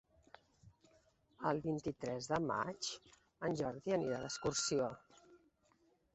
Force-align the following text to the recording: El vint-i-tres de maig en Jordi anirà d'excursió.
El 1.51 1.61
vint-i-tres 1.65 2.31
de 2.31 2.39
maig 2.47 2.89
en 3.51 3.61
Jordi 3.61 3.97
anirà 4.01 4.25
d'excursió. 4.25 4.91